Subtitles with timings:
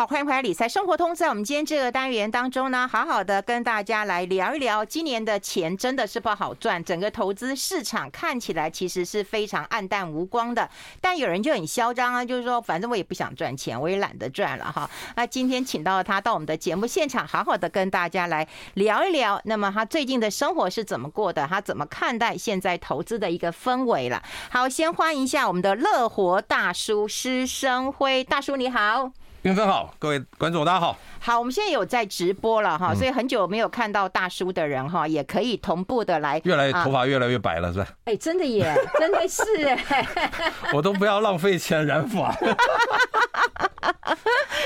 [0.00, 1.14] 好，欢迎回来理财生活通。
[1.14, 10.66] 在我们今天这个单元当中呢，好好的跟大家来聊一聊，今年的钱真的是不好赚，整个投资市场看起来其实是非常黯淡无光的。
[11.02, 14.88] 但有人就很嚣张啊，就是说反正我也不想赚钱，我也懒得赚了哈。
[15.16, 19.38] 那今天请到他到我们的节目现场，好好的跟大家来聊一聊。
[19.44, 21.46] 那么他最近的生活是怎么过的？
[21.46, 24.22] 他怎么看待现在投资的一个氛围了？
[24.48, 29.12] 好，先欢迎一下我们的乐活大叔施生辉大叔，你好。
[29.42, 30.94] 云芬好，各位观众大家好。
[31.18, 36.38] 好，我们现在有在直播了哈，所以很久没有看到大叔的人哈，也可以同步的来。
[36.44, 37.88] 越来越头发越来越白了，是吧？
[38.04, 40.06] 哎，真的耶，真的是哎。
[40.74, 42.28] 我都不要浪费钱染发。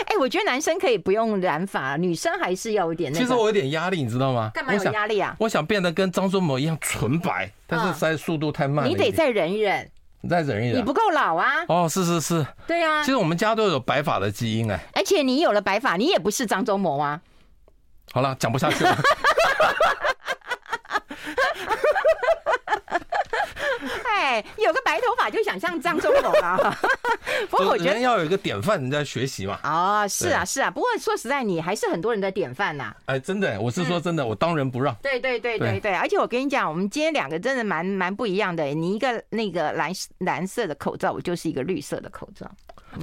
[0.06, 3.14] 哎，我觉得男生可以不用染发，女生还是要有点。
[3.14, 4.50] 其实我有点压力，你知道吗？
[4.52, 5.36] 干嘛有压力啊？
[5.38, 8.88] 我想变得跟张忠谋一样纯白，但是实在速度太慢了。
[8.90, 9.88] 你得再忍一忍。
[10.24, 11.66] 你再忍一忍，你不够老啊！
[11.68, 13.02] 哦，是是是，对啊。
[13.02, 17.20] 其实我们家都有白发的基因哎，而且你有了白发，你也不是张忠谋啊。
[18.10, 18.96] 好了，讲不下去了。
[24.24, 26.56] 哎，有个白头发就想像张忠谋啊。
[27.50, 29.60] 不过我觉得要有一个典范，人家学习嘛。
[29.62, 30.70] 哦，是啊，是啊。
[30.70, 32.94] 不过说实在，你还是很多人的典范呐。
[33.04, 34.94] 哎，真的，我是说真的，我当仁不让。
[35.02, 38.64] 对对对对对，而且我跟你讲，我们今天两个真的蛮蛮不一样的。
[38.64, 42.50] 你一个那个蓝蓝色的口罩，我就是一个绿色的口罩。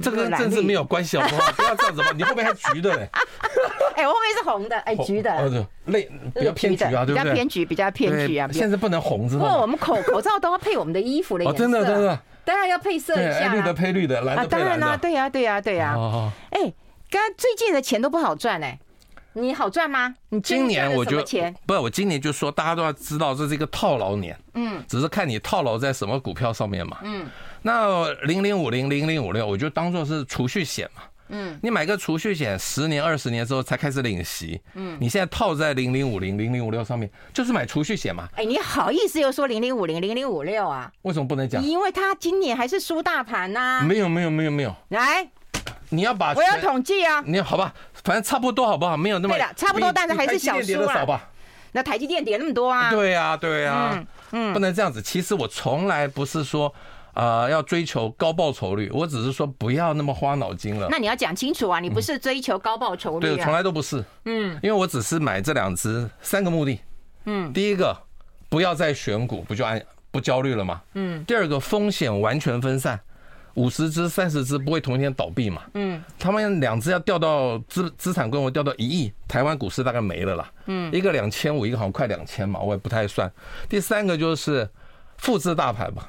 [0.00, 1.52] 这个跟政治没有关系好不好？
[1.52, 3.08] 不要这样子嘛，你后面还橘的嘞。
[3.94, 5.30] 哎，我后面是红的，哎，橘的。
[5.36, 7.22] 哦，对，类比较偏橘啊，对不对？
[7.22, 8.48] 比较偏橘，比较偏橘啊。
[8.52, 9.48] 现在不能红，知道吗？
[9.48, 11.58] 不过我们口口罩都要配我们的衣服的颜色。
[11.58, 12.18] 真的真的。
[12.44, 13.52] 当然要配色一下。
[13.52, 14.66] 绿的配绿的，蓝的配蓝的。
[14.66, 15.94] 啊，当然啦，对呀，对呀，对呀。
[16.50, 16.58] 哎，
[17.10, 18.78] 刚刚最近的钱都不好赚哎，
[19.34, 20.14] 你好赚吗？
[20.30, 21.22] 你今年我觉得
[21.66, 24.36] 不是，我今年就说大家都要知道这是一个套牢年。
[24.54, 24.82] 嗯。
[24.88, 26.96] 只是看你套牢在什么股票上面嘛。
[27.02, 27.26] 嗯。
[27.62, 31.02] 那零零五零零零五六，我就当做是储蓄险嘛。
[31.34, 34.60] 嗯，你买个储蓄险，十年二十年之后才开始领息。
[34.74, 38.28] 嗯，你现在套在零零五零零零五六上面，就是买储蓄险嘛。
[38.36, 40.92] 哎，你好意思又说零零五零零零五六啊？
[41.02, 41.62] 为什么不能讲？
[41.64, 43.82] 因为他今年还是输大盘呐。
[43.82, 44.74] 没有没有没有没有。
[44.88, 45.26] 来，
[45.88, 47.22] 你要把我要统计啊。
[47.24, 47.72] 你好吧，
[48.04, 48.94] 反正差不多好不好？
[48.94, 49.34] 没有那么。
[49.34, 51.30] 对了，差不多，但是还是小输啊。
[51.70, 52.90] 那台积电跌那么多啊？
[52.90, 55.00] 对呀对呀，嗯，不能这样子。
[55.00, 56.74] 其实我从来不是说。
[57.12, 60.88] 啊、呃，要追求高报酬率，我只是说不要那么花脑筋了。
[60.90, 63.36] 那你要讲清楚啊，你不是追求高报酬率、啊嗯？
[63.36, 64.02] 对，从来都不是。
[64.24, 66.80] 嗯，因为我只是买这两只，三个目的。
[67.26, 67.94] 嗯，第一个，
[68.48, 69.80] 不要再选股，不就安
[70.10, 70.80] 不焦虑了吗？
[70.94, 71.22] 嗯。
[71.26, 72.98] 第二个，风险完全分散，
[73.54, 75.62] 五十只、三十只不会同一天倒闭嘛？
[75.74, 76.02] 嗯。
[76.18, 80.50] 他们两只要掉到资资产规模掉到一亿，台湾股市大概没了啦。
[80.64, 80.90] 嗯。
[80.94, 83.30] 一个两千五，一个好像快两千嘛，我也不太算。
[83.68, 84.66] 第三个就是
[85.18, 86.08] 复制大盘嘛。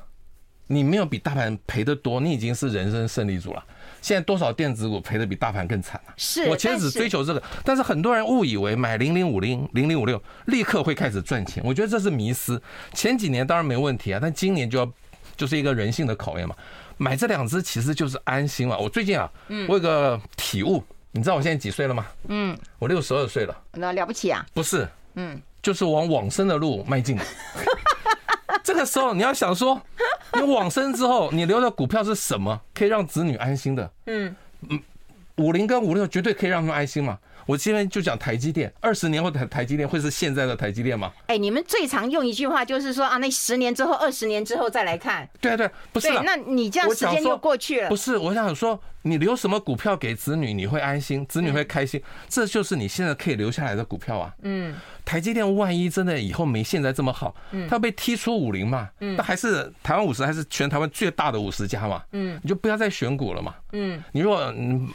[0.68, 3.64] 你没有比大盘赔的多，你已经是人生胜利组了。
[4.02, 6.14] 现在多少电子股赔的比大盘更惨了？
[6.18, 12.62] 是，我其实只追求这个，但是很多人误以为买零零五零、零零五六立刻会开始赚钱，我觉得这是迷思。
[12.94, 14.92] 前几年当然没问题啊，但今年就要
[15.38, 16.56] 就是一个人性的考验嘛。
[16.98, 18.78] 买这两只其实就是安心了。
[18.78, 19.30] 我最近啊，
[19.68, 22.06] 我有个体悟，你知道我现在几岁了吗？
[22.28, 23.58] 嗯，我六十二岁了。
[23.72, 24.46] 那了不起啊？
[24.54, 27.18] 不是，嗯，就是往往生的路迈进。
[28.74, 29.80] 这个时候你要想说，
[30.34, 33.92] 你往生之后，你留的股票是什么，可以让子女安心的？
[34.08, 34.36] 嗯
[34.68, 34.82] 嗯，
[35.38, 37.20] 五零跟五六绝对可以让他们安心嘛。
[37.46, 41.14] 我今天就讲台积电，二十年后台台积电会是现在的台积电吗？
[41.28, 45.30] 哎，你们最常用一句话就是说啊，那十年之后、二十年之后再来看。
[45.40, 46.10] 对啊对，不是。
[46.24, 47.90] 那你这样时间又过去了。
[47.90, 54.34] 不是，我想说，你留什么股票给子女，你会安心，子女会开心，这就是你现在可以留下来的股票啊。
[54.42, 54.76] 嗯。
[55.06, 57.36] 台积电万一真的以后没现在这么好，
[57.70, 64.54] 它被踢出五零嘛，那还是台湾五十还是全台湾最大的五十家嘛，嗯，你就不要再选股了嘛，嗯，你如果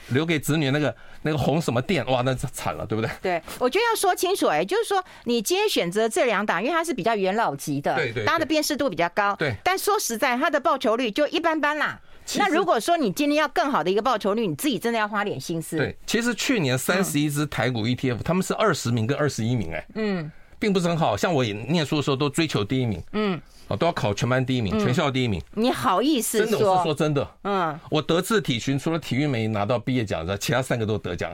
[0.09, 3.11] 留给子女那个那个红什么电，哇，那惨了，对不对？
[3.21, 12.01] 对，我觉得要说清楚，哎，就是说你今天选择这两档，因为它是比较元老级的，对对，它的辨识度比较高，对，但说实在，它的报酬率就一般般啦。
[12.37, 15.77] 那如果说你今天要更好的一个报酬率，你自己真的要花点心思。
[15.77, 21.17] 对，其实去年三十一只台股 ETF，他们是二十名跟二十一名，哎，嗯，并不是很好。
[21.17, 25.41] 像我念书的时候都追求第一名，嗯，啊，都要考全班第一名，全校第一名。
[25.55, 26.51] 你好意思说？
[26.51, 27.31] 真的，我是说真的。
[27.45, 31.31] 嗯，我德智体群除了体育没拿到毕业奖的，其他三个都得奖。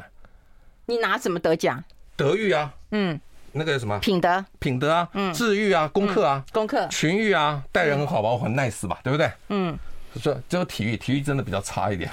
[0.87, 1.83] 你拿什么得奖？
[2.15, 3.19] 德育啊，嗯，
[3.53, 9.29] 那个什么品德，品德啊，嗯，智育啊，功课啊，功课，群育啊，待人很好吧，我很 nice 吧，对不对？
[9.49, 9.77] 嗯。
[10.21, 12.11] 说只有体育，体育真的比较差一点？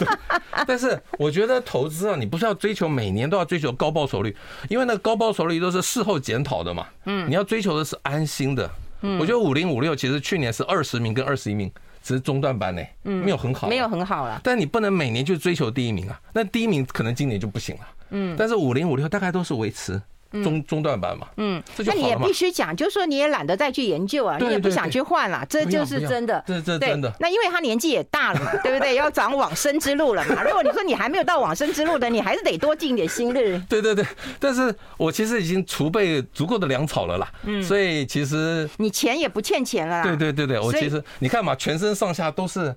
[0.66, 4.34] 但是我觉得投资啊，你不是要追求每年都要追求高报酬率，
[4.68, 6.86] 因为那高报酬率都是事后检讨的嘛。
[7.04, 8.70] 嗯，你要追求的是安心的。
[9.02, 11.70] 嗯，我觉得五零五六其实去年是二十名跟二十一名，
[12.02, 14.40] 只是中段班呢，没有很好，没有很好了。
[14.42, 17.82] 但你不能每年就追求第一名啊，那第一名可能今年就不行了。
[18.10, 20.00] 嗯，但是五零五六大概都是维持。
[20.42, 27.12] 中中段班嘛，嗯，那你也必须讲，就是说你也懒得再去研究啊，你也不想去换了，这就是真的，这这真的。
[27.20, 28.94] 那因为他年纪也大了嘛， 对不对？
[28.94, 30.42] 要长往生之路了嘛。
[30.42, 33.60] 如果你说你还没有到往生之路的，你还是得多尽点心力。
[33.68, 34.04] 对对对，
[34.40, 40.02] 但是我其实已经储备足够的粮草了啦，嗯，所以其实你钱也不欠钱了。
[40.02, 42.74] 对对对对，我其实你看嘛，全身上下都是。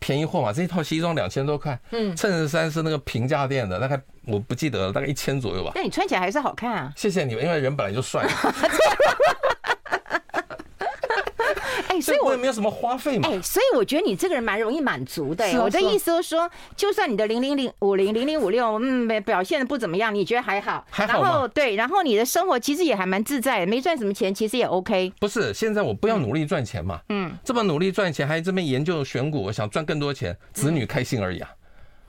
[0.00, 5.72] 便宜货嘛，这一套西装两千多块，嗯，衬衫是那个平价店的，大概我不记得了，大概一千左右吧。
[5.74, 6.92] 那你穿起来还是好看啊！
[6.96, 8.26] 谢谢你们，因为人本来就帅。
[12.00, 13.28] 哎，所以我也没有什么花费嘛。
[13.28, 15.44] 哎，所以我觉得你这个人蛮容易满足的。
[15.62, 20.84] 我的意思就是说，就算你的零零零五零零零五六，嗯，表现的不怎么样，你觉得还好？
[20.90, 21.22] 还好。
[21.22, 25.12] 然后对，然后你的生活其实也还蛮自在，没赚什么钱，其实也 OK。
[25.20, 27.00] 不是，现在我不要努力赚钱嘛。
[27.08, 27.32] 嗯。
[27.44, 31.50] 这么努力赚钱，还这边研究选股，我想赚更多钱，子女开心而已啊。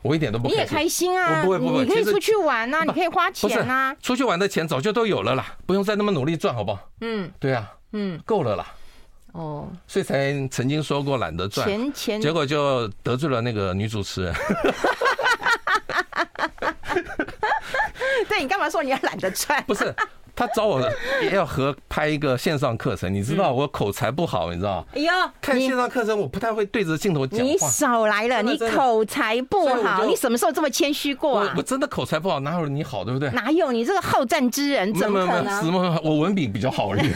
[0.02, 0.58] 我一点都不开心。
[0.58, 1.44] 你也开心啊？
[1.44, 3.96] 不会不会，你可以出去玩啊，你可以花钱啊。
[4.02, 6.90] 出去玩的钱早就都有了啦，不用再那么努力赚，好不好？
[7.02, 7.32] 嗯。
[7.40, 7.72] 对啊。
[7.94, 8.20] 嗯。
[8.26, 8.66] 够了啦。
[9.34, 14.34] 哦，所以才曾经说过懒得赚，钱钱，结果就得罪了那个女主持人。
[18.28, 19.64] 对，你干嘛说你要懒得赚？
[19.68, 19.94] 不是。
[20.42, 20.82] 他找我
[21.22, 24.84] 也要合拍一个线上课程，你知道我口才不好，你知道？
[24.96, 27.46] 哎呦，看线上课程我不太会对着镜头讲话。
[27.46, 31.54] 你少来了，你口才不好，你什么时候这么谦虚过啊？
[31.56, 33.30] 我真的口才不好，哪有你好，对不对？
[33.30, 34.92] 哪有你这个好战之人？
[34.96, 35.62] 怎么可能？
[35.64, 36.02] 什么？
[36.04, 37.12] 我文笔比较好而已。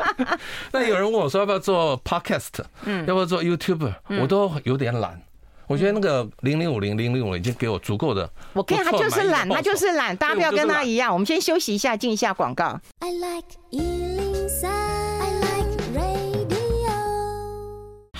[0.72, 5.20] 那有人问我说要不要做 Podcast，嗯，要不要做 YouTuber，我都有点懒。
[5.70, 11.12] 我觉得那个零零五零零零五已经给我足够的，我看他就是懒，他就是懒，大家不要跟他一样。
[11.12, 12.80] 我们先休息一下，进一下广告。
[12.98, 13.46] I like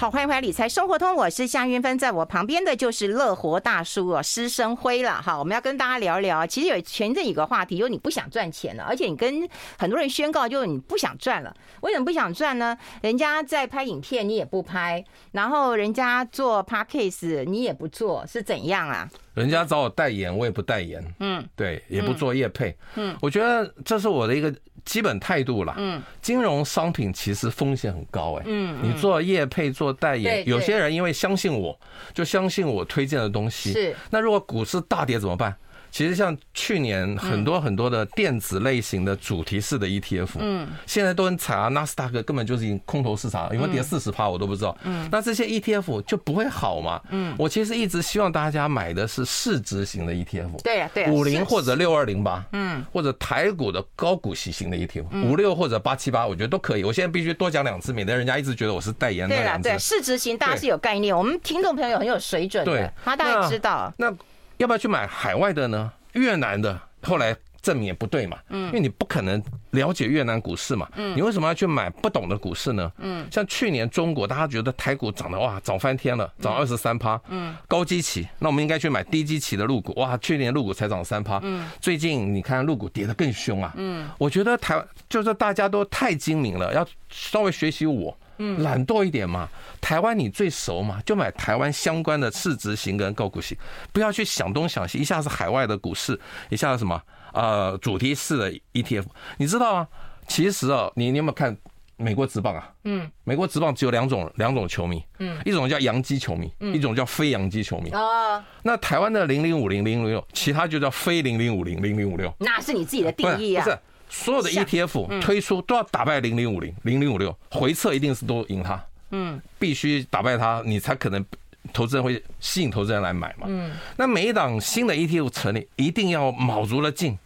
[0.01, 5.21] 好，欢迎回来理财生活通，我是夏云芬，在我旁边的就是乐活大叔哦，施生辉了。
[5.21, 9.47] 哈，我们要跟大家聊一聊，其实有前阵有个话题，就是你不想赚钱了，而且你跟
[9.79, 11.55] 很多人宣告，就是你不想赚了。
[11.83, 12.75] 为什么不想赚呢？
[13.03, 19.07] 人家在拍影片，你也不拍；然后人家做 podcast，你也不做，是怎样啊？
[19.35, 21.05] 人家找我代言，我也不代言。
[21.21, 22.75] 嗯，对，也不做业配。
[22.95, 24.51] 嗯，我觉得这是我的一个。
[24.85, 31.79] 基本态度啦，嗯，金融商品其实风险很高哎，嗯，你做业配做代言，有些人因为相信我，
[32.13, 33.97] 就相信我推荐的东西，是。
[34.11, 35.55] 那如果股市大跌怎么办？
[35.91, 56.85] 其实像去年很多很多的电子类型的主题式的 ETF，嗯，现在都很惨啊，纳斯达克根本就是空头市场，有没有跌四十趴我都不知道，嗯，那这些 ETF 就不会好嘛，嗯，我其实一直希望大家买的是市值型的 ETF，对呀对呀，五零或者六二零八，嗯，或者台股的高股息型的 ETF，五六或者八七八，我觉得都可以。
[56.85, 59.29] 我现在必须多讲两次，免得人家一直觉得我是代言。
[59.29, 63.93] 对了，对市值型大家是有概念，我们听众朋友很有水准的，他大概知道。
[63.97, 64.13] 那
[64.61, 65.91] 要不要去买海外的呢？
[66.13, 72.93] 越南的后来证明也不对嘛，嗯，因为你不可能了解越南股市嘛，嗯，你为什么要去买不懂的股市呢？
[72.99, 88.15] 嗯，像去年中国大家觉得台股涨得哇涨翻天了，涨二十三趴，嗯，高基期，那我们应该去买低基期的入股，哇，去年入股才涨三趴，嗯，最近你看入股跌得更凶啊，嗯，我觉得台就是大家都太精明了，要稍微学习我。
[88.43, 89.47] 嗯，懒惰一点嘛，
[89.83, 93.57] 台湾你最熟嘛，就买台湾相关的市值型跟高股息，
[93.93, 97.01] 不要去想东想西，一下子海外的股市，一下子什么
[97.35, 99.05] 呃主题式的 ETF，
[99.37, 99.89] 你知道吗？
[100.27, 101.55] 其实啊，你你有没有看
[101.97, 102.73] 美国职棒啊？
[102.85, 107.91] 嗯，美国职棒只有两种两种球迷，嗯，一种叫洋基球迷，一种叫非洋基球迷。
[107.91, 113.67] 哦，那台湾的零零五零零零六，其他就叫非零零五零零零五六，那是你自己的定义啊。
[114.11, 121.25] 所有的 ETF 推出都要打败零零五零零零五六，回撤一定是都赢它，嗯，必须打败它，你才可能
[121.73, 127.17] 投资人会吸引投资人来买嘛，嗯，那每一档新的 ETF 成立，一定要卯足了劲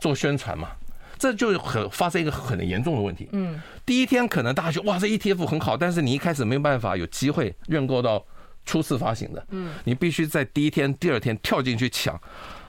[0.00, 0.70] 做宣传嘛，
[1.18, 8.24] 这就很发生一个很严重的问题，嗯，第一天可能大家觉得哇这 ETF 很好，但是你一开始没有办法有机会认购到
[8.64, 12.18] 初次发行的，嗯，你必须在第一天、第二天跳进去抢，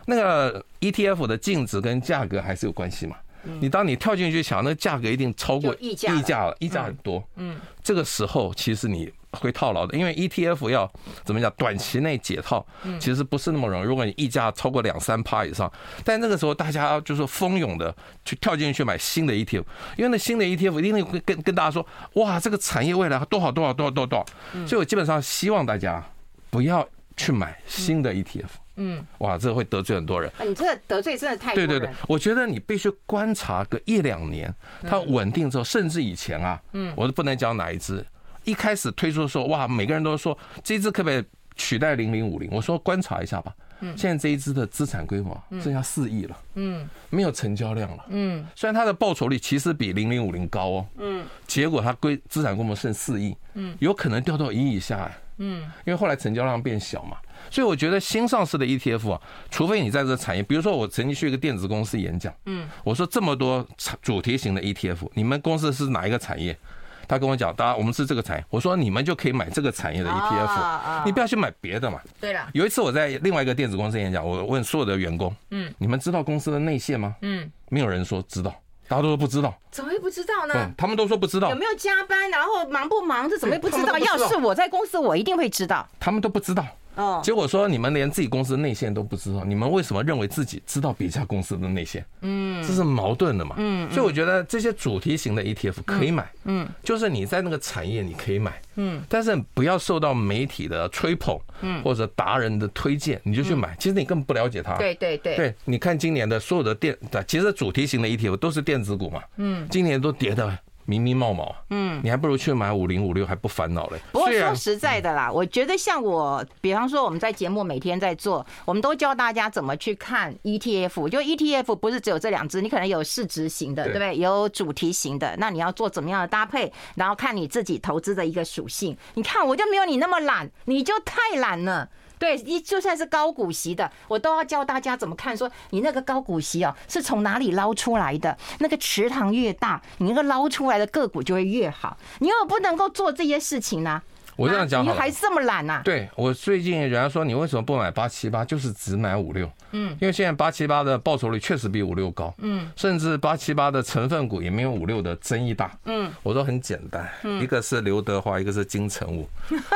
[0.06, 3.16] 那个 ETF 的净值跟价格还是有关系嘛。
[3.60, 7.24] 你当你跳进去抢，那价格一定超过溢价了，溢价很多。
[7.36, 10.92] 嗯，这个时候其实你会套牢的，因为 ETF 要
[11.24, 12.66] 怎么讲，短期内解套，
[13.00, 13.86] 其实不是那么容易。
[13.86, 15.72] 如果你溢价超过两三趴以上，
[16.04, 19.64] 但那个时候大家就是蜂拥的去跳进去买新的 ETF，
[19.98, 24.68] 因为那新的 ETF 一定会跟跟大家说，哇，这个产业未来多少多少多少多少多少。
[24.68, 26.04] 所以我基本上希望大家
[26.50, 28.63] 不要去买新的 ETF。
[28.76, 30.32] 嗯，哇，这个会得罪很多人。
[30.46, 31.68] 你这个得罪真的太多了。
[31.68, 38.06] 对对对，我觉得你必须观察个一两年，它稳定之后，甚至以前啊，嗯，我都不能讲哪一只，
[38.44, 41.24] 一开始推出的时候，哇，每个人都说这只可不可以
[41.56, 42.50] 取代零零五零？
[42.52, 43.54] 我说观察一下吧。
[43.80, 57.18] 嗯，现在这一只的资产规模剩下四亿了，嗯，没有成交量了，嗯，虽然它的报酬率其实比零零五零高哦，嗯，结果它规资产规模剩四亿，嗯，有可能掉到一亿以下，嗯，因为后来成交量变小嘛，
[57.50, 63.66] 所以我觉得新上市的 ETF 啊，除非你在这个产业，比如说我曾经去一个电子公司演讲，嗯，我说这么多
[64.02, 66.58] 主题型的 ETF，你们公司是哪一个产业？
[67.06, 68.46] 他跟我讲，当然我们是这个产业。
[68.50, 72.00] 我说你们就可以买这个产业的 ETF，你不要去买别的嘛。
[72.20, 77.14] 对了，有一次我在另外一个电子公司演讲，我问所有的员工，嗯，你们知道公司的内线吗？
[77.22, 78.56] 嗯，没有人说知道，
[78.94, 79.52] 大家都说不知道。
[79.72, 80.70] 怎么会不知道呢？
[80.78, 81.50] 他们都说不知道。
[81.50, 82.30] 有没有加班？
[82.30, 83.28] 然后忙不忙？
[83.28, 83.98] 这怎么会不知道？
[83.98, 85.88] 要是我在公司，我一定会知道。
[86.00, 86.64] 他们都不知道。
[86.96, 92.06] 哦，结果说你们连自己公司的内线都不知道，你们为什么认为自己知道别家公司的内线？
[92.22, 93.56] 嗯，这是矛盾的嘛。
[93.58, 96.30] 嗯，所以我觉得这些主题型的 ETF 可以买。
[96.46, 98.62] 嗯，就是你在那个产业你可以买。
[98.76, 104.76] 嗯，但是不要受到媒体的吹捧，嗯，或者达人的推荐你就去买，其实你根本不了解它。
[104.78, 105.36] 对对对。
[105.36, 106.98] 对，你看今年的所有的电，
[107.28, 109.22] 其实主题型的 ETF 都是电子股嘛。
[109.38, 110.58] 嗯，今年都跌的。
[110.86, 113.98] 明明冒冒，嗯，你还不如去买五零五六，还不烦恼嘞。
[114.12, 121.10] 不过说实在的啦，我觉得像我，比方说我们在节目每天在做，我们都教大家怎么去看 ETF。
[121.10, 124.18] 就 ETF 不是只有这两只，你可能有市值型的，对不对？
[124.18, 126.72] 有主题型的，那你要做怎么样的搭配？
[126.96, 128.98] 然后看你自己投资的一个属性。
[129.14, 131.90] 你看我就没有你那么懒，你就太懒了。
[132.20, 135.36] 对，一就算是高股息的，我都要教大家怎么看。
[135.36, 138.38] 说你那个高股息哦，是从哪里捞出来的？
[138.60, 141.98] 那个池塘越大，你那个捞出来的个股就会越好。
[142.20, 144.02] 你又不能够做这些事情呢？
[144.36, 145.82] 我这样讲，你还这么懒呐？
[145.84, 149.50] 对，我最近人家说你为什么不买八七八，就是只买五六。
[149.72, 152.34] 嗯，因为现在八七八的报酬率确实比五六高。
[152.38, 155.72] 嗯，甚至八七八的成分股也没有五六的争议大。
[155.86, 157.10] 嗯，我说很简单，
[157.42, 159.28] 一个是刘德华，一个是金城武，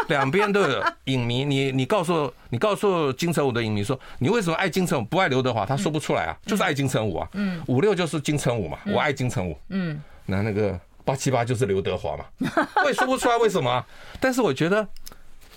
[0.07, 1.43] 两边都有影迷。
[1.43, 5.65] 你你告诉你告诉金城武的影迷说，你为什么爱金城武不爱刘德华？
[5.65, 7.27] 他说不出来啊，就是爱金城武啊。
[7.33, 9.57] 嗯，五六就是金城武嘛，我爱金城武。
[9.69, 10.79] 嗯，那那个。
[11.07, 12.25] 八七八就是刘德华嘛，
[12.83, 13.85] 我也说不出来为什么。
[14.19, 14.85] 但是我觉得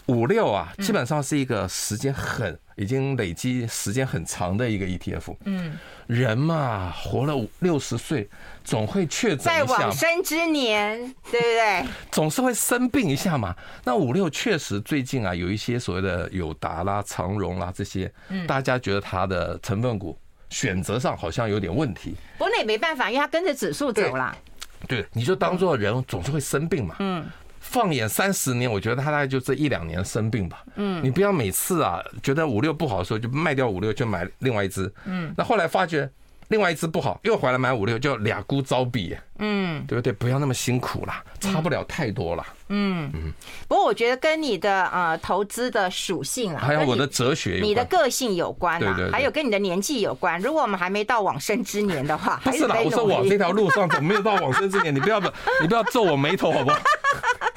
[0.06, 5.34] 五六啊，基本上是一个时间很已经累积时间很长的一个 ETF。
[5.46, 5.76] 嗯，
[6.06, 8.30] 人嘛，活了五六十岁，
[8.62, 10.96] 总会确诊一下，在往生之年，
[11.32, 11.84] 对不对？
[12.12, 13.52] 总是会生病一下嘛。
[13.82, 18.08] 那五六确实最近啊，有一些所谓的友达啦、长荣啦这些，
[18.46, 20.16] 大家觉得它的成分股
[20.48, 22.14] 选择上好像有点问题。
[22.38, 24.32] 不过那也没办法，因为它跟着指数走啦。
[24.86, 26.96] 对，你就当做人总是会生病嘛。
[26.98, 27.24] 嗯，
[27.60, 30.64] 放眼三十年，我觉得他大概就这一两年生病吧。
[30.76, 34.92] 嗯，你不要每次啊觉得五六不好的时候就卖掉五六，就买另外一只。
[35.04, 36.10] 嗯，那后来发觉。
[36.50, 40.12] 另外一只不好，又回来买五六，就俩姑招比，嗯，对不对？
[40.12, 42.44] 不要那么辛苦啦，差不了太多了。
[42.70, 43.32] 嗯嗯。
[43.68, 50.40] 不过我觉得跟你的呃投资的属性啊，还有我的哲学，你的个性有关啊，还有跟你的年纪有关。
[50.40, 54.92] 如果我们还没到往生之年的话，不是啦，我说往这条路上怎么没有到往生之年？
[54.92, 55.30] 你不要不，
[55.60, 56.80] 你不要皱我眉头好不好？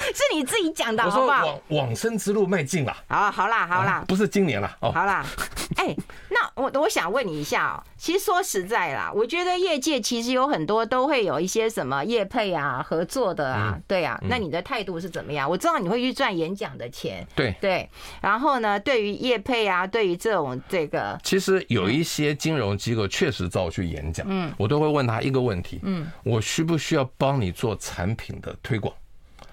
[0.13, 1.45] 是你自己讲的，好不好？
[1.45, 2.95] 往往生之路迈进了。
[3.07, 4.91] 好，好啦，好啦，不是今年了哦。
[4.91, 5.25] 好啦，
[5.77, 5.95] 哎，
[6.29, 14.19] 那我我想问你一下哦，其实说实在啦，我觉得业界其实有很多都会有一些什么业配啊、合作的啊，对啊。
[14.29, 15.49] 那你的态度是怎么样？
[15.49, 17.89] 我知道你会去赚演讲的钱，对对。
[18.21, 28.93] 然后呢，对于业配啊，对于这种这个，其实有一些金融机构确实找我去演讲，嗯，我都会问他一个问题，嗯，我需不需要帮你做产品的推广？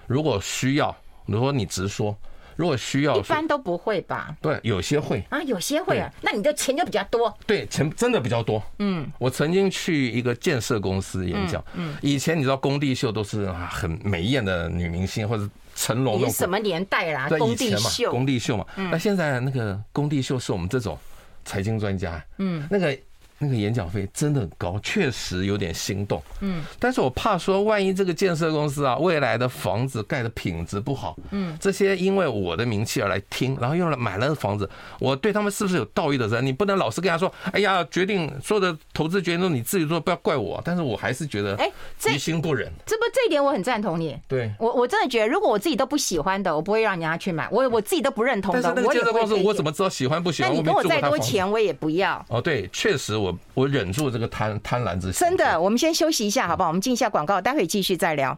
[0.07, 2.17] 如果需要，如果你直说，
[2.55, 4.35] 如果需要，一般都不会吧？
[4.41, 6.11] 对，有些会啊，有些会啊。
[6.21, 7.35] 那你的钱就比较多。
[7.47, 8.61] 对，钱真的比较多。
[8.79, 11.63] 嗯，我曾经去一个建设公司演讲。
[11.73, 16.19] 嗯，以前你知道工地秀都是很美艳的女明星或者成龙。
[16.19, 17.29] 你什么年代啦？
[17.29, 18.65] 工地秀，工地秀嘛。
[18.75, 20.97] 那现在那个工地秀是我们这种
[21.45, 22.23] 财经专家。
[22.37, 22.97] 嗯，那个。
[23.43, 26.21] 那个演讲费真的很高，确实有点心动。
[26.41, 34.69] 嗯，但是我怕说，万一这个建设公司啊，未来的房子盖的品质不好，嗯，这些因为我的名气而来听，然后又来买了房子，
[34.99, 36.45] 我对他们是不是有道义的责任？
[36.45, 40.61] 你不能老是跟他说，哎呀，决定所有的投资决定都你自己做，不要怪我。
[40.63, 41.67] 但是我还是觉得，哎，
[42.13, 42.71] 于心不忍。
[42.85, 44.15] 这不这一点我很赞同你。
[44.27, 47.49] 对，我我真的觉得，如果我自己都不喜欢的，我不会让人家去买。
[47.51, 50.51] 我我自己都不认同的，但是那个建设公司，我怎么知道喜欢不喜欢？
[50.51, 52.23] 那你跟我再多钱，我也不要。
[52.29, 53.30] 哦，对，确实我。
[53.53, 55.27] 我忍住这个贪贪婪之心。
[55.27, 56.69] 真的，我们先休息一下，好不好？
[56.69, 58.37] 我们进一下广告，待会继续再聊。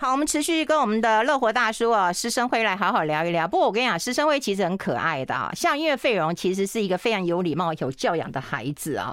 [0.00, 3.48] 好，我们持续跟我们的乐活大叔啊师生辉来好好聊一聊。
[3.48, 9.12] 不过我跟你讲，师生辉其实很可爱的啊，像因为费荣其实是一个非常有礼貌、有教养的孩子啊，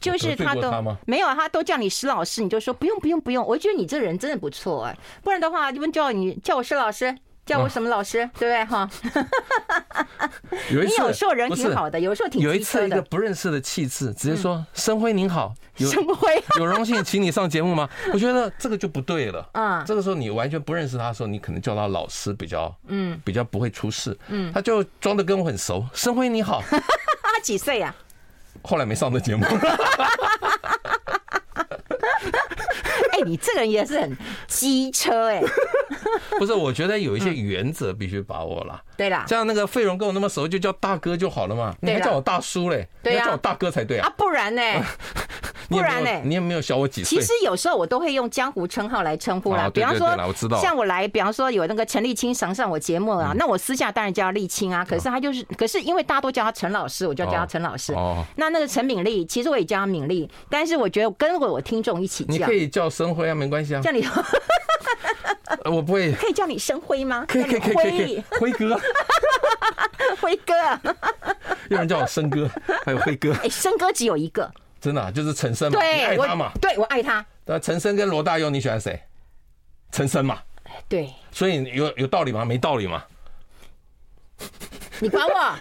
[0.00, 0.72] 就是他都
[1.06, 3.46] 没有，他都叫你石老师，你就说不用不用不用。
[3.46, 7.16] 我觉得你这人真的不错哎，不然的话就叫你叫我石老师。
[7.46, 8.90] 叫我什么老师，对不对哈？
[10.70, 19.48] 有一次，你有时候人挺好的，有时候挺有一次一个不认识的气质，直接说：“生辉您好，有升辉 有荣幸请你上节目吗？”我觉得这个就不对了。
[19.52, 24.18] 嗯，这个时候你完全不认识他的时候，你可能叫他老师比较嗯比较不会出事。
[24.28, 25.86] 嗯，他就装的跟我很熟。
[25.94, 27.94] 生辉你好，他 几岁呀？
[28.62, 29.46] 后来没上这节目。
[33.16, 35.42] 哎，你这个人也是很机车哎！
[36.38, 38.82] 不是，我觉得有一些原则必须把握了。
[38.96, 41.74] 对啦，像那个费荣跟我那么熟，就叫大哥就好了嘛。
[41.80, 42.86] 你还叫我大叔嘞？
[43.02, 44.06] 对呀叫我大哥才对啊！
[44.06, 44.62] 啊，不然呢？
[45.68, 46.10] 不然呢？
[46.24, 47.18] 你也没有小我几岁。
[47.18, 49.68] 其实有时候我都会用江湖称号来称呼啦。
[49.72, 50.16] 比方说，
[50.60, 54.84] 像我来，比方说有那个陈立青上上我节目啊，那我私下当然叫他立青啊。
[54.84, 57.92] 可是他就是，可是因为大家都叫他陈老师，我就叫他陈老师。
[57.94, 58.24] 哦。
[58.36, 62.32] 那那个陈敏丽，其实我也叫他敏丽，但是我觉得跟我我听众一起叫。
[62.32, 63.80] 你可以叫生辉啊，没关系啊。
[63.80, 64.06] 叫你。
[65.64, 66.12] 我不会。
[66.12, 67.24] 可以叫你生辉吗？
[67.26, 68.24] 可以可以可以可以。
[68.40, 68.80] 辉哥。
[70.20, 70.54] 辉哥。
[71.70, 72.48] 有人叫我生哥，
[72.84, 73.32] 还有辉哥。
[73.42, 74.48] 哎，生哥只有一个。
[74.86, 76.52] 真的就是陈升嘛，你爱他嘛？
[76.62, 77.26] 对，我爱他。
[77.44, 79.02] 那陈升跟罗大佑，你喜欢谁？
[79.90, 80.38] 陈升嘛。
[80.88, 81.12] 对。
[81.32, 82.44] 所以有有道理吗？
[82.44, 83.02] 没道理吗？
[85.00, 85.54] 你管我？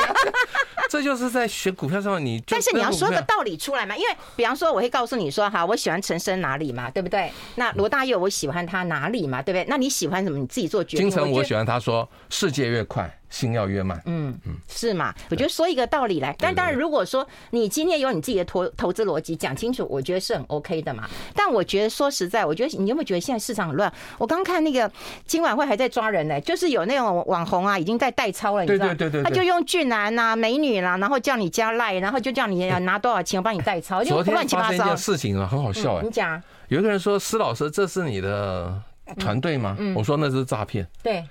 [0.88, 3.94] 这就是在选股票上，你 但是你要说个道理出来嘛？
[3.94, 7.30] 因为比方说，我会告诉你说，哈，我喜欢陈升哪里嘛，对不对？
[7.56, 9.66] 那罗大佑，我喜欢他哪里嘛，对不对？
[9.68, 10.38] 那你喜欢什么？
[10.38, 11.10] 你自己做决定。
[11.10, 13.14] 金城，我喜欢他说，世界越快。
[13.30, 15.14] 心要越慢，嗯嗯，是嘛？
[15.30, 21.08] 我觉得说一个道理来，但当然，如果说你今天有你自己的投投资逻辑讲清楚，我觉得是很 OK 的嘛。
[21.34, 23.92] 但我觉得说实在，我觉得你有没有觉得现在市场很乱？
[24.18, 24.90] 我刚看那个
[25.26, 28.94] 今晚会还在抓人呢，就是有那种网红啊，已经在代操了，你知道吗？
[28.94, 34.76] 对对对，他就用俊男呐、美女啦，然后叫你加赖，然后就叫你拿多少钱，我帮你代操，就乱七八糟。
[34.76, 36.02] 昨天发生一件事情啊，很好笑哎。
[36.02, 38.80] 你讲，有一个人说：“施老师，这是你的
[39.18, 41.24] 团队吗？”我说：“那是诈骗。”对。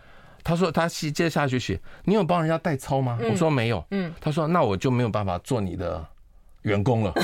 [0.48, 3.20] 他说他接接下去写，你有帮人家代操吗？
[3.22, 3.84] 我说没有。
[3.92, 6.02] 嗯，他说那我就没有办法做你的
[6.62, 7.14] 员工了。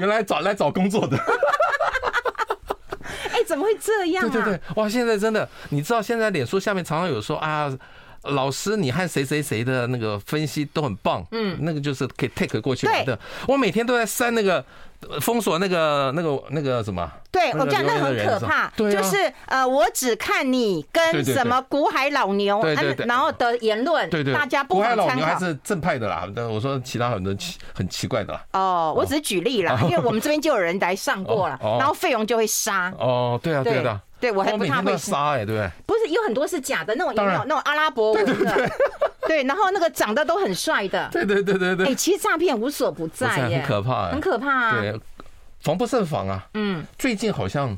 [0.00, 1.14] 原来找来找工作的。
[3.32, 4.30] 哎，怎么会这样？
[4.30, 4.88] 对对对，哇！
[4.88, 7.70] 现在真的，你知道现在脸书下面常常有说啊，
[8.22, 13.18] 老师你和谁谁谁的那个分析都很棒，嗯，那个就是可以 take 过去玩的。
[13.46, 14.64] 我每天都在删那个。
[15.20, 17.10] 封锁那个、那个、那个什么？
[17.30, 22.62] 对，我讲那很可怕，就是呃，我只看你跟什么古海老牛，
[23.06, 25.04] 然后的言论，对对，大家不敢参考。
[25.04, 28.42] 古海老牛还是正派的啦，但我说其他很多奇很奇怪的啦。
[28.52, 32.90] 哦，我只是举例啦，因为我们这边就有人来上过了，然后费用就会杀。
[32.98, 35.70] 哦，对啊，对的，对我还不太会杀哎，对不对？
[35.86, 38.70] 不是有很多是假的，那种有没有那种阿拉伯文的？
[39.28, 41.86] 对，然后那个长得都很帅的，对对对对对。
[41.86, 44.80] 哎，其实诈骗无所不在耶，很可怕，很可怕。
[44.80, 44.98] 对。
[45.60, 46.46] 防不胜防啊！
[46.54, 47.76] 嗯，最近好像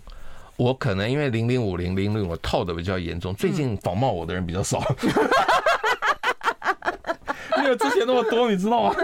[0.56, 4.78] 我可能因为零零五零零零我套的比较严重，最近仿冒我的人比较少，
[7.56, 8.94] 没有之前那么多，你知道吗？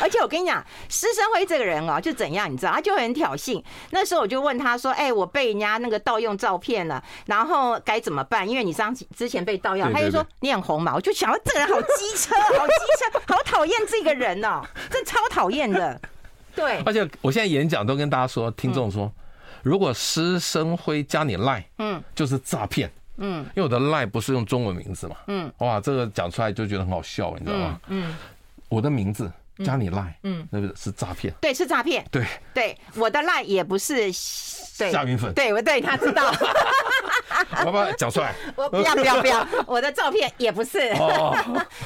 [0.02, 3.62] 而且我跟你讲，施生辉这个人哦，就怎样，你知道，他就很挑衅。
[3.90, 8.48] 那时候我就问他说：“哎，我被人家那个盗用照片了，然后该怎么办？
[8.48, 16.00] 因为你上之前被盗用，他就说你很红嘛。”我就想到这个人好机车，好机车，好讨厌这个人哦，这超讨厌的。
[16.54, 19.10] 对，而且我现在演讲都跟大家说，听众说，
[19.62, 27.80] 如果施生辉加你赖，嗯，就是诈骗，嗯，因为我的赖不是用中文名字嘛，嗯，哇，这个讲出来就觉得很好笑，你知道吗？
[27.86, 28.16] 嗯，
[28.68, 29.30] 我的名字
[29.64, 34.10] 加你赖，嗯，那个是诈骗，对，是诈骗，对，对，我的赖也不是。
[34.12, 36.32] 夏云粉，对，我对他知道，
[37.66, 38.34] 我把它讲出来。
[38.56, 40.90] 我不要不要不要， 我的照片也不是。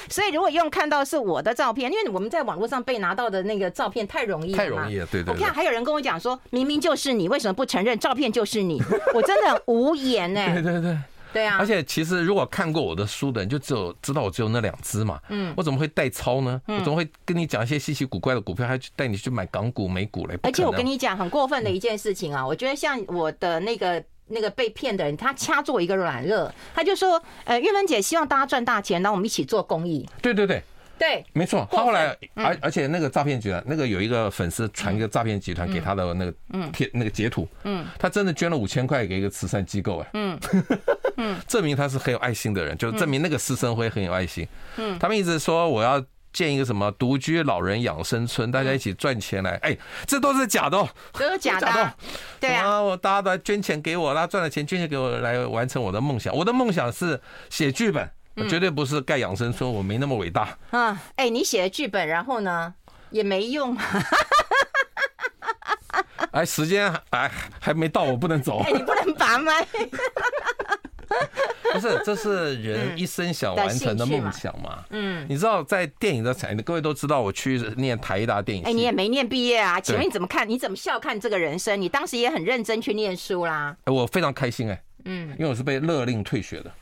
[0.08, 5.06] 所以如果用看到是我的照片，因为我们在网络上被拿到的那个照片太容易了，太容易了。
[5.06, 5.34] 对对。
[5.34, 8.80] 我看还有人跟我讲说，明明就是你，为什么不承认照片就是你？
[9.12, 10.40] 我真的无言呢。
[10.52, 10.96] 对对对。
[11.34, 15.20] 对啊，而且其实如果看过我的书的人，就只有知道我只有那两只嘛。
[15.28, 16.60] 嗯，我怎么会代操呢？
[16.66, 20.38] 我怎么会跟你讲一些稀奇古怪的股票，还去带你去买港股、美股嘞？
[20.44, 30.62] 而且我跟你讲很过分的一件事情啊，我觉得像我的那个那个被骗的人，他掐住我一个软肋，他就说：“呃，玉芬姐希望大家赚大钱，然后我们一起做公益。”对对对。
[30.96, 31.66] 对，没错。
[31.72, 36.32] 他后来，而而且那个诈骗集团，那个有一个粉丝传一个诈骗集团给他的那个
[36.72, 40.38] 贴那个截图，嗯，他真的捐了五千块给一个慈善机构，哎，嗯
[41.16, 44.46] 嗯，证明他是很有爱心的人，就证明那个施升辉很有爱心。
[44.76, 49.52] 嗯，他们一直说我要建一个什么独居老人养生村，大家一起赚钱来。
[49.62, 51.94] 哎，这都是假的哦，都是假的。
[52.40, 56.34] 对啊，我大家都捐钱给我，啦赚了钱捐钱给我来完成我的梦想。
[56.34, 60.58] 我的梦想是写剧本，我绝对不是盖养生村，我没那么伟大。
[60.70, 62.74] 嗯，哎，你写了剧本，然后呢
[63.10, 63.76] 也没用。
[66.32, 68.58] 哎，时间哎还没到，我不能走。
[68.64, 69.64] 哎，你不能拔麦。
[71.72, 74.84] 不是，这是人一生想完成的梦想嘛？
[74.90, 78.64] 嗯，你知道，在电影的产业，各位都知道，我去念台大电影。
[78.64, 79.80] 哎，你也没念毕业啊？
[79.80, 80.48] 请问你怎么看？
[80.48, 81.80] 你怎么笑看这个人生？
[81.80, 83.76] 你当时也很认真去念书啦。
[83.84, 86.72] 哎，我非常开心哎，嗯，因为我是被勒令退学的，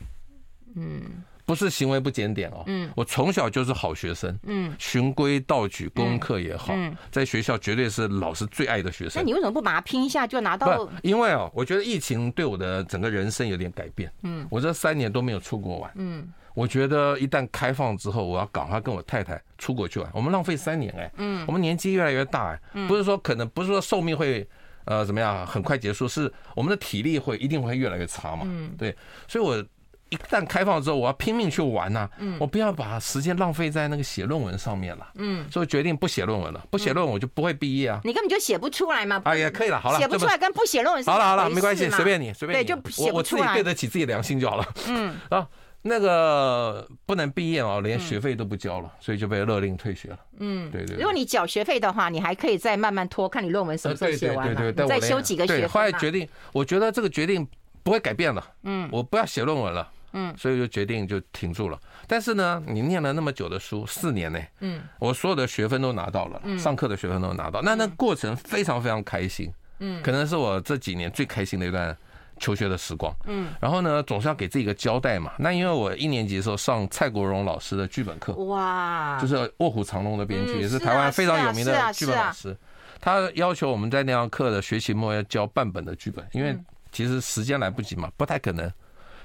[0.75, 1.01] 嗯。
[1.45, 6.73] 不是行为不检点哦，嗯，我从小就是好学生，嗯，循规蹈矩，功课也好，
[7.11, 9.21] 在学校绝对是老师最爱的学生。
[9.21, 10.89] 那你为什么不把它拼一下就拿到？
[11.01, 20.09] 因为哦，我觉得疫情对我的整个人生有点改变，嗯，我这三年都没有出国玩，嗯，我觉得一旦开放之后，我要赶快跟我太太出国去玩。
[20.13, 24.47] 我们浪费三年哎，嗯，我们年纪越来越大哎，不是说可能不是说寿命会
[24.85, 28.95] 呃怎么样很快结束，是我们的体力会一定会越来越差嘛，嗯，对，
[29.27, 29.61] 所以我。
[30.09, 32.07] 一旦开放之后，我要拼命去玩呐！
[32.19, 35.07] 嗯，我不要把时间浪费在那个写论文上面了。
[35.15, 36.63] 嗯，所以决定不写论文了。
[36.69, 37.99] 不写论文我就不会毕业啊！
[38.03, 39.21] 你根本就写不出来嘛！
[39.25, 42.63] 啊，也可以了，好了，写不出来跟不写论文好了好了，没关系，随便你，随便你。
[42.63, 43.41] 对，就写不出来。
[43.41, 44.65] 我我自己对得起自己良心就好了。
[44.87, 45.47] 嗯， 啊，
[45.81, 50.19] 那个不能毕业哦，连学费都不交了，所以就被勒令退学了。
[50.39, 50.95] 嗯，对对。
[50.97, 55.61] 如果你缴学费的话，你还可以再慢慢拖，看你论文什么时候写完，对对对，再修几个学分。
[55.61, 57.47] 对，后来决定，我觉得这个决定
[57.83, 58.43] 不会改变了。
[58.63, 59.91] 嗯，我不要写论文了。
[60.15, 61.79] 嗯，所以就决定就停住了。
[62.05, 71.97] 但是呢，你念了那么久的书，四年呢，嗯，我所有的学分都拿到了，上课的学分都拿到，那那过程非常非常开心，嗯，可能是我这几年最开心的一段
[72.37, 75.31] 求学的时光，嗯，然后呢，总是要给自己一个交代嘛。
[75.39, 82.55] 那因为我一年级的时候上蔡国荣老师的剧本课，哇，就是《卧虎藏龙》的编剧，也是台湾非常有名的剧本老师，
[83.01, 86.55] 他要求我们在那堂课的学期末要交半本的剧本，因为
[86.93, 88.71] 其实时间来不及嘛，不太可能。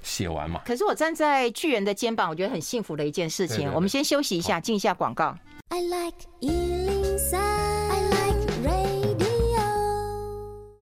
[0.01, 0.63] 写完嘛？
[0.65, 3.57] 可是我站在巨人的肩膀，我觉得很幸福的一件事情。
[3.57, 5.37] 对对对，我们先休息一下，进一下广告。
[5.71, 9.61] I like 103, I like radio。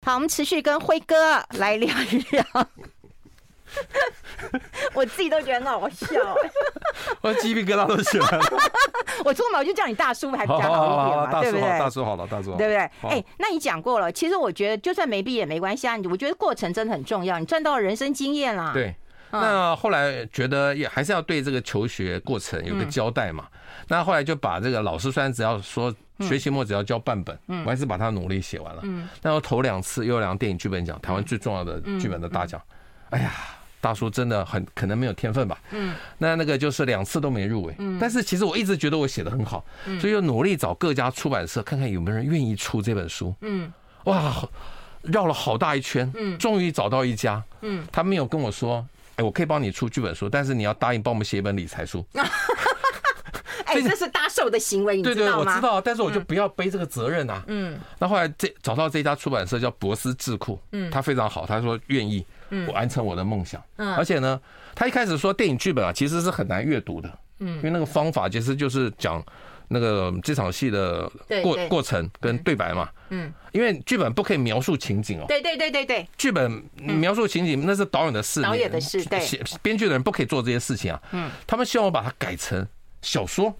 [0.03, 2.45] 好，我们持续跟辉哥来聊一聊。
[4.93, 6.07] 我自己都觉得很好笑，
[7.21, 8.45] 我鸡皮疙瘩都起来了。
[9.25, 11.79] 我出门我就叫你大叔，还比较好一点嘛，对不对？
[11.79, 12.77] 大叔好了，大叔，对不对？
[13.09, 15.95] 哎，那你讲过了，其实我觉得就算没毕业也没关系啊。
[16.09, 18.71] 我觉得过程真的很重要，你赚到了人生经验啦。
[18.73, 18.95] 对。
[19.29, 23.45] 那后来觉得也还是要对这个求学过程有个交代嘛。
[23.89, 28.81] 那后来就把这个老师虽然只要说学期末只要交半本，我还是把它努力写完了。
[28.85, 32.59] 嗯那我头两次优良电影剧本奖，台湾最重要的剧本的大奖。
[33.09, 33.33] 哎呀，
[33.87, 35.57] 大叔真的很可能没有天分吧？
[35.71, 35.95] 嗯。
[36.17, 37.73] 那那个就是两次都没入围。
[37.79, 37.97] 嗯。
[37.99, 39.63] 但是其实我一直觉得我写的很好，
[40.01, 43.33] 所以就努力找各家出版社看看有没有人愿意出这本书。
[43.39, 43.71] 嗯。
[44.03, 44.33] 哇，
[45.03, 47.41] 绕了好大一圈，嗯，终于找到一家。
[47.61, 47.87] 嗯。
[47.91, 48.85] 他没有跟我说。
[49.15, 52.05] 哎，我可以帮你出剧本书，但是你要答应帮我们写一本理财书。
[53.65, 55.25] 哎，这是搭售的行为，你知道吗？
[55.25, 57.43] 对对，我知道，但是我就不要背这个责任啊。
[57.47, 57.79] 嗯。
[57.97, 62.23] 那后来这找到这家出版社叫博思智库，嗯，他非常好，他说愿意，
[62.67, 63.61] 我完成我的梦想。
[63.77, 63.95] 嗯。
[63.95, 64.39] 而且呢，
[64.75, 67.09] 他一开始说电影剧本啊，其实是很难阅读的。
[67.39, 67.57] 嗯。
[67.57, 69.23] 因为那个方法其实就是讲。
[69.69, 71.11] 那个这场戏的
[71.43, 79.19] 过过程跟对白嘛，嗯，因为剧本不可以描述情景哦，对对对对对，剧本描述情景那是导演的事，导演的事，对，
[79.61, 82.65] 编剧的人不可以做这些事情啊，嗯，他们希望我把它改成
[83.01, 83.53] 小说。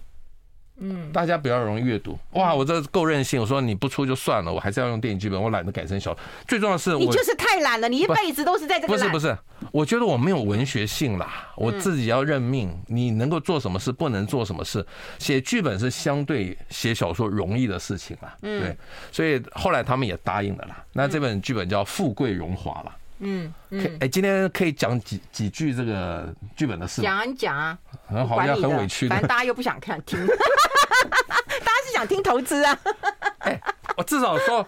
[0.80, 2.18] 嗯，大家比较容易阅读。
[2.32, 3.40] 哇，我这够任性。
[3.40, 5.40] 我说你不出就算了，我还是要用电影剧本。
[5.40, 6.20] 我懒得改成小说。
[6.46, 7.88] 最重要的是，你就是太懒了。
[7.88, 8.92] 你一辈子都是在这个。
[8.92, 9.36] 不是不是，
[9.72, 11.48] 我觉得我没有文学性啦。
[11.56, 12.68] 我自己要认命。
[12.86, 14.84] 你能够做什么事，不能做什么事。
[15.18, 18.36] 写剧本是相对写小说容易的事情啦。
[18.40, 18.76] 对，
[19.10, 20.84] 所以后来他们也答应了啦。
[20.92, 22.96] 那这本剧本叫《富贵荣华》啦。
[23.20, 27.08] 嗯，可哎，今天可以讲几几句这个剧本的事吗？
[27.08, 32.78] 讲啊，你讲啊，很好像很委屈，反正大家又不想看听， 大家是想听投资啊。
[33.38, 33.60] 哎，
[33.96, 34.66] 我至少说，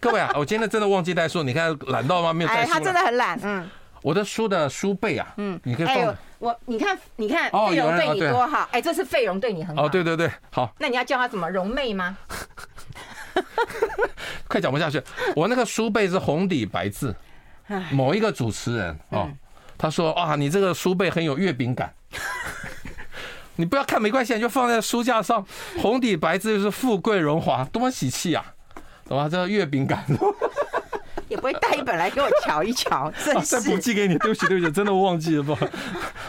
[0.00, 2.32] 各位啊，我今天真的忘记带书，你看懒到吗？
[2.32, 2.70] 没有带书。
[2.70, 3.68] 哎，他真的很懒，嗯。
[4.02, 6.16] 我的书的书背啊，嗯，你可以放。
[6.40, 9.86] 我你看，你看，费荣对你多好，哎，这是费荣对你很好。
[9.86, 10.74] 哦，对对对，好。
[10.80, 12.18] 那你要叫他怎么荣妹吗？
[14.48, 15.00] 快讲不下去，
[15.36, 17.14] 我那个书背是红底白字。
[17.90, 19.30] 某一个主持人哦，
[19.78, 21.94] 他说啊，你这个书背很有月饼感。
[23.56, 25.44] 你不要看没关系，你就放在书架上，
[25.78, 28.42] 红底白字就是富贵荣华，多么喜气啊，
[29.06, 29.28] 懂吗？
[29.28, 30.04] 这个月饼感，
[31.28, 33.60] 也不会带一本来给我瞧一瞧，真是。
[33.60, 35.66] 再补寄给你，对不起对不起，真的我忘记了不好。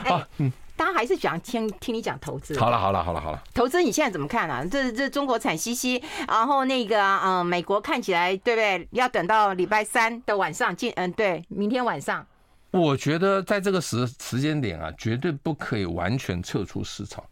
[0.03, 2.59] 好，嗯，大家还是想听听你讲投资。
[2.59, 4.65] 好了好了好了好了，投资你现在怎么看啊？
[4.69, 8.87] 这这中国惨兮兮，然后那个嗯、呃，美国看起来对不对？
[8.91, 12.25] 要等到礼拜三的晚上今，嗯对，明天晚上。
[12.71, 17.23] 我觉得在这个时时间点啊，绝对不可以完全撤出市场。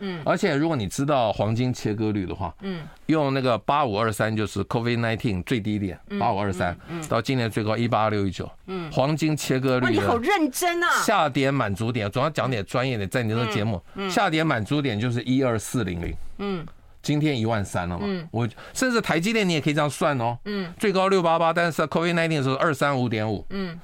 [0.00, 6.76] 嗯，而且如果你知道黄金切割率的话，嗯，用那个八五二三就是 COVID nineteen 最低点八五二三，
[7.08, 11.02] 到今年最高一八二六一九，嗯，黄金切割率，你好认真啊！
[11.02, 16.66] 下跌满足点总要讲点专业的，在你这个节目，下跌满足点就是一二四零零，嗯，
[17.02, 23.78] 今天一万三了嘛，嗯，我甚至台积电你也可以这样算哦，嗯，最高六八八，但是 COVID nineteen 的时候二三五点五，嗯，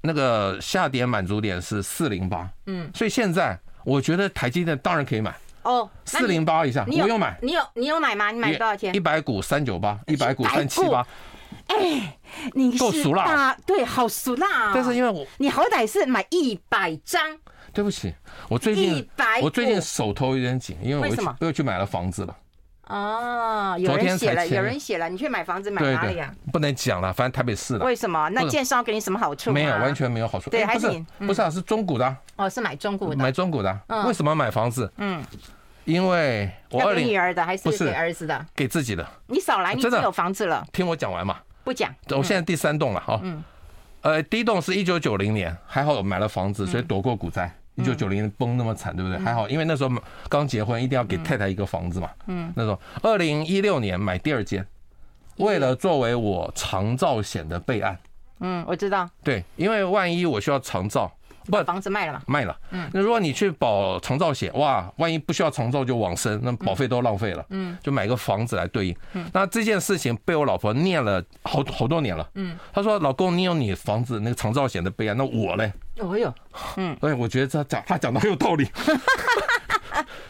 [0.00, 5.32] 那个下跌满足点是四零八，嗯，所以现在我觉得台积电当然可以买。
[5.62, 8.30] 哦，四零八以上，我有买，你有你有买吗？
[8.30, 8.94] 你买多少钱？
[8.94, 11.06] 一百股三九八，一百股三七八。
[11.66, 12.18] 哎，
[12.54, 14.72] 你够熟辣，对，好熟啦。
[14.74, 17.20] 但是因为我，你好歹是买一百张。
[17.72, 18.12] 对不起，
[18.48, 19.08] 我最近
[19.42, 22.36] 我最近手头有点紧，因为我我又去买了房子了。
[22.90, 26.28] 哦，有人写了，有人写了，你去买房子买哪里啊？
[26.52, 27.84] 不能讲了，反正台北市了。
[27.84, 28.28] 为什么？
[28.30, 29.52] 那建商给你什么好处？
[29.52, 30.50] 没有，完全没有好处。
[30.50, 31.48] 对，还是不是啊？
[31.48, 32.16] 是中古的。
[32.34, 33.80] 哦，是买中古的，买中古的。
[34.06, 34.92] 为什么买房子？
[34.96, 35.24] 嗯。
[35.84, 38.46] 因为我二零女儿的还是给儿子的？
[38.54, 39.06] 给自己的。
[39.28, 40.66] 你少来，你真的有房子了。
[40.72, 41.38] 听我讲完嘛。
[41.64, 41.92] 不讲。
[42.10, 43.20] 我现在第三栋了哈。
[43.22, 43.42] 嗯。
[44.02, 47.52] 呃，第一栋是一九九零年，还好我买了房子，所以躲过股灾。
[47.80, 49.18] 一九九零年崩那么惨，对不对？
[49.18, 49.90] 还好，因为那时候
[50.28, 52.10] 刚结婚，一定要给太太一个房子嘛。
[52.26, 52.52] 嗯。
[52.54, 54.66] 那时候二零一六年买第二间，
[55.36, 57.98] 为了作为我长照险的备案。
[58.40, 59.08] 嗯，我知道。
[59.22, 61.10] 对，因为万一我需要长照。
[61.46, 62.22] 不，房子卖了嘛？
[62.26, 62.56] 卖了。
[62.70, 67.44] 嗯，那如果你去保长照险，哇，万一不需要长照就往生，那保费都浪费了。
[67.48, 68.96] 嗯，就买个房子来对应。
[69.14, 72.28] 嗯，那这件事情被我老婆念了好好多年了。
[72.34, 76.34] 嗯，她说：“老公，你有你房子那个长照险的备案，那我嘞？”哦哟，
[76.76, 78.68] 嗯，哎，我觉得他讲他讲的很有道理。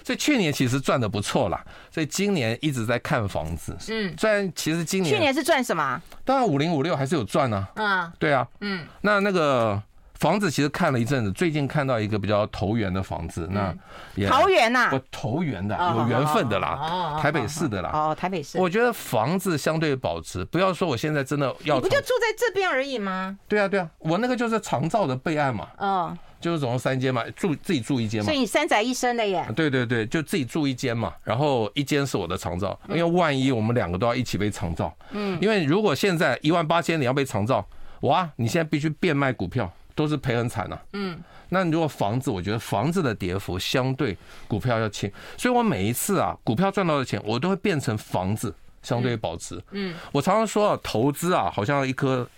[0.03, 3.77] 所以去年其实赚的不错啦，所以今年一直在看房子。
[3.89, 6.01] 嗯，虽然其实今年去年是赚什么？
[6.25, 7.67] 当然五零五六还是有赚呢。
[7.77, 8.47] 嗯，对啊。
[8.61, 9.81] 嗯，那那个。
[10.21, 13.75] 房子其实看了一阵子，最近看到一个比较投缘的房子，那
[14.15, 17.91] 也投缘呐，不投缘的，有缘分的啦，台北市的啦。
[17.91, 18.59] 哦，台北市。
[18.59, 21.77] 我觉得房子相对保值，不要说我现在真的要。
[21.77, 23.39] 你不就住在这边而已吗？
[23.49, 25.67] 对啊，对啊，我那个就是长照的备案嘛。
[25.79, 26.17] 哦。
[26.39, 28.27] 就是总共三间嘛，住自己住一间嘛。
[28.27, 29.47] 所以你三宅一生的耶。
[29.57, 34.95] 对对对，就自己住一间嘛，然后一间是我的长照，因为万一我们两个都要一起被长照。
[35.13, 35.39] 嗯。
[35.41, 37.67] 因为如果现在一万八千你要被长照，
[38.03, 39.71] 哇，你现在必须变卖股票。
[39.95, 40.79] 都是赔很惨呐。
[40.93, 44.17] 嗯，那如果房子，我觉得房子的跌幅相对
[44.49, 49.63] 股票要轻，所以我每一次啊，股票赚到的钱，我都会变成房子相对保值。
[49.71, 52.29] 嗯，我常常说啊，投资啊，好像一棵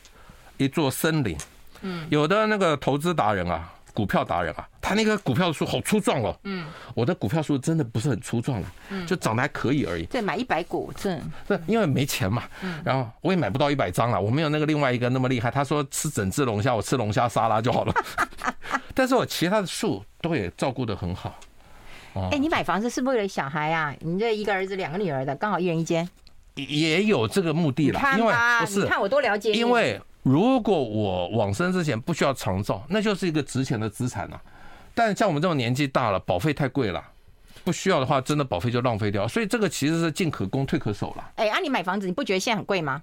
[0.57, 1.37] 一座森林。
[1.83, 3.73] 嗯，有的那个投资达人啊。
[3.95, 6.35] 股票达人啊，他那个股票数好粗壮哦。
[6.45, 10.05] 嗯，我的股票数真的不是很粗壮了，嗯，就长得还可以而已。
[10.07, 12.45] 对，买一百股，这这因为没钱嘛。
[12.63, 15.51] 嗯，然后我也买不到一百张了，我没有那个另外一个那么厉害。
[15.51, 17.95] 他说吃整只龙虾，我吃龙虾沙拉就好了。
[18.95, 21.39] 但是我其他的树都也照顾得很好。
[22.31, 23.95] 哎，你买房子是不是为了小孩啊？
[24.01, 26.09] 你这一个儿子两个女儿的，刚好一人一间。
[26.55, 29.53] 也有这个目的了，因为不是，你看我多了解。
[29.53, 30.01] 因为。
[30.23, 34.41] 如果我往生之前不需要长照，那就是一个值钱的资产呐。
[34.95, 37.03] 但像我们这种年纪大了，保费太贵了，
[37.65, 39.27] 不需要的话，真的保费就浪费掉。
[39.27, 41.31] 所以这个其实是进可攻退可守了。
[41.37, 43.03] 哎，啊，你买房子，你不觉得现在很贵吗？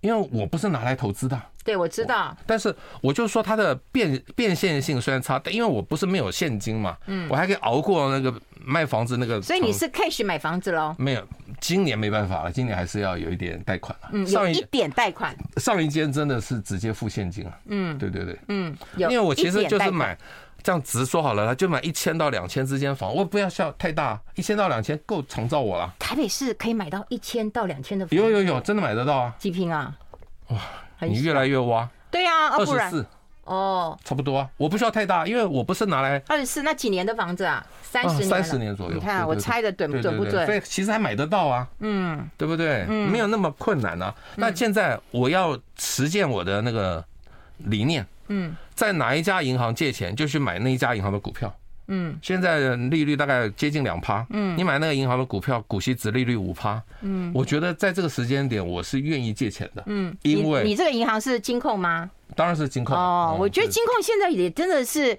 [0.00, 1.40] 因为我不是拿来投资的。
[1.64, 2.36] 对，我知道。
[2.44, 8.32] 但是我就说它的变变现性虽然差，但因为我不是没有现金嘛，嗯，我还可以熬过那个
[8.64, 9.40] 卖房子那个。
[9.42, 10.94] 所以你是 cash 买房子喽？
[10.98, 11.22] 没有。
[11.60, 14.08] 今年没办法了，今年还是要有一点贷款了。
[14.12, 15.36] 嗯，有一点贷款。
[15.58, 17.52] 上一间真的是直接付现金啊。
[17.66, 18.36] 嗯，对对对。
[18.48, 20.18] 嗯，因为我其实就是买，
[20.60, 25.94] 这样直说好了，他就买一千到两千之间房，我不要笑太大，一千到两千够长照我了。
[26.00, 28.18] 台北市可以买到一千到两千的房。
[28.18, 29.34] 有有有，真的买得到啊。
[29.38, 29.96] 几坪啊？
[30.48, 30.58] 哇，
[31.00, 31.88] 你越来越挖。
[32.10, 33.06] 对呀，二十四。
[33.52, 37.64] 哦，差不多啊，我不需要太大，因为我不是拿来二十四，那几年的房子啊？
[37.82, 38.94] 三十年，三十年左右。
[38.94, 40.46] 你看我猜的准不准不准？
[40.46, 42.86] 所以其实还买得到啊，嗯，对不对？
[42.88, 44.14] 嗯，没有那么困难啊。
[44.36, 47.04] 那现在我要实践我的那个
[47.58, 51.54] 理念，嗯，在哪一家银行借钱就去买那一家银行的股票。
[51.88, 54.26] 嗯，现在利率大概接近两趴。
[54.30, 56.82] 嗯，你买那个银行的股票，股息值利率五趴。
[57.02, 59.82] 嗯，我觉得在这个时间点，我是愿意借钱的。
[59.86, 62.10] 嗯，因为你这个银行是金控吗？
[62.34, 63.36] 当然是金控哦。
[63.38, 65.16] 我觉得金控现在也真的是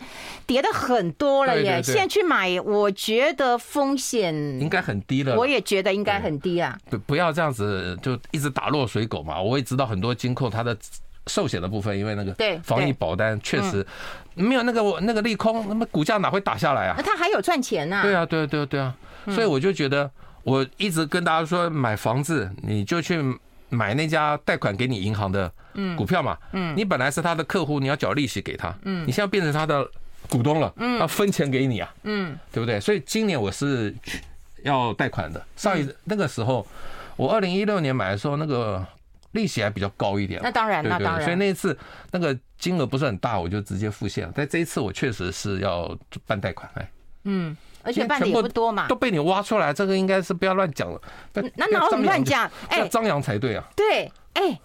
[0.48, 1.80] 跌的很多了耶。
[1.84, 5.36] 现在去买，我觉得风险应该很低了。
[5.36, 6.76] 我也觉得应该很低啊。
[6.90, 9.40] 不，不要这样子就一直打落水狗嘛。
[9.40, 10.76] 我也知道很多金控它的
[11.28, 13.86] 寿险的部分，因为那个对防疫保单确实
[14.36, 16.96] 没有那个那个利空，那么股价哪会打下来啊？
[16.98, 18.02] 那他还有赚钱呢？
[18.02, 18.96] 对啊，对啊，对啊，对啊。
[19.28, 20.10] 所以我就觉得，
[20.44, 23.22] 我一直跟大家说，买房子你就去
[23.70, 25.52] 买那家贷款给你银行的
[25.96, 26.38] 股票嘛。
[26.52, 28.74] 嗯，你本来是他的客户，你要缴利息给他。
[28.84, 29.88] 嗯，你现在变成他的
[30.30, 31.94] 股东了，嗯，要分钱给你啊。
[32.04, 32.80] 嗯，对不对？
[32.80, 33.96] 所以今年我是
[34.64, 35.42] 要贷款的。
[35.56, 36.66] 上一那个时候，
[37.16, 38.86] 我二零一六年买的时候，那个。
[39.34, 41.78] 利息还比较高一点，那当然，那当然，所以那一次
[42.12, 44.34] 那个金额不是很大，我就直接付现了。
[44.36, 46.92] 但这一次我确实是要办贷款，哎，
[47.26, 51.02] 嗯，而且办的也不多嘛，都被你挖出来，这个应该是不要乱讲了。
[51.34, 52.50] 那哪有乱讲？
[52.70, 53.64] 哎，张扬才对啊。
[53.76, 54.60] 对，哎，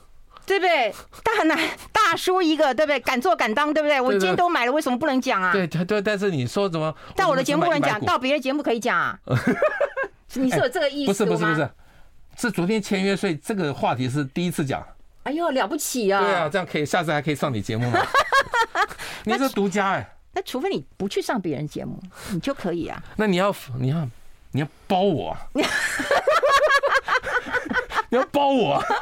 [0.46, 0.94] 对不对？
[1.24, 1.58] 大男
[1.90, 3.00] 大叔一个，对不对？
[3.00, 4.00] 敢做敢当，对不对？
[4.00, 5.50] 我今天都买了，为什么不能讲啊？
[5.52, 9.18] 对对，但是你说怎么到我的节目不能讲，到别的节目可以讲啊？
[10.34, 11.30] 你是有这个意思吗？
[11.30, 11.70] 不是不是不是。
[12.38, 14.82] 是昨天签约，所以这个话题是第一次讲。
[15.24, 16.20] 哎呦，了不起啊！
[16.20, 18.00] 对啊，这样可以，下次还可以上你节目吗？
[19.26, 20.08] 你是独家哎。
[20.32, 23.02] 那除非你不去上别人节目，你就可以啊。
[23.16, 24.08] 那你要，你要，
[24.52, 25.40] 你要包我啊！
[28.10, 28.84] 你要包我啊！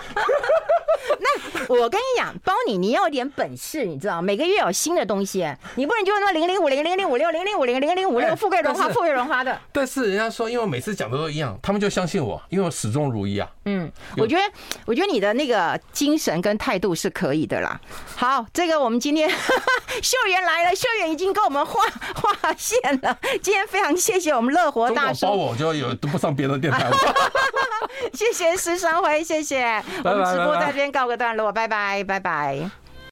[1.21, 9.59] 那我跟你讲，包你，你要有点本事，你知道，每个月有新的东西，你不能就那么零零五零零零五六零零五零零零五六富贵荣华富贵荣华的。
[9.73, 13.49] 但是人家说，因为我每次讲的都一样，他们就相信我，因为我始终如一啊。
[13.67, 14.43] 嗯，我觉得，
[14.85, 17.81] 我觉得你的那个精神跟态度是可以的啦。
[18.17, 19.29] 好，这个我们今天
[20.03, 21.83] 秀媛来了，秀媛已经跟我们画
[22.15, 23.17] 画线了。
[23.43, 26.97] 今天非常谢谢我们乐活大叔，包我就有都不上别的电台了。
[28.13, 29.83] 谢谢施升辉，谢谢。
[30.05, 32.71] 我们直播在这边告个段落，拜拜，拜拜。